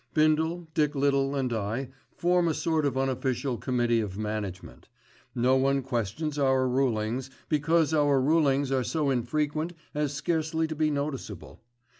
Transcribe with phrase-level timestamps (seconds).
[0.15, 4.89] Bindle, Dick Little and I form a sort of unofficial committee of management.
[5.35, 10.89] No one questions our rulings, because our rulings are so infrequent as scarcely to be
[10.89, 11.61] noticeable.